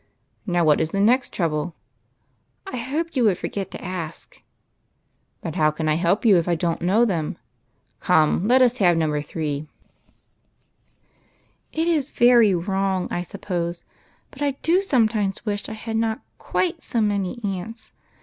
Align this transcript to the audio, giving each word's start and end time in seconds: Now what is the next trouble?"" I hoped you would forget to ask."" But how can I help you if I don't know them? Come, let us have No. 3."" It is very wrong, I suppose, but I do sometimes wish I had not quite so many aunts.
Now 0.47 0.65
what 0.65 0.81
is 0.81 0.89
the 0.89 0.99
next 0.99 1.31
trouble?"" 1.31 1.75
I 2.65 2.77
hoped 2.77 3.15
you 3.15 3.25
would 3.25 3.37
forget 3.37 3.69
to 3.69 3.83
ask."" 3.85 4.41
But 5.43 5.53
how 5.57 5.69
can 5.69 5.87
I 5.87 5.93
help 5.93 6.25
you 6.25 6.37
if 6.37 6.47
I 6.47 6.55
don't 6.55 6.81
know 6.81 7.05
them? 7.05 7.37
Come, 7.99 8.47
let 8.47 8.63
us 8.63 8.79
have 8.79 8.97
No. 8.97 9.21
3."" 9.21 9.67
It 11.71 11.87
is 11.87 12.09
very 12.09 12.55
wrong, 12.55 13.09
I 13.11 13.21
suppose, 13.21 13.85
but 14.31 14.41
I 14.41 14.57
do 14.63 14.81
sometimes 14.81 15.45
wish 15.45 15.69
I 15.69 15.73
had 15.73 15.97
not 15.97 16.21
quite 16.39 16.81
so 16.81 16.99
many 16.99 17.37
aunts. 17.43 17.93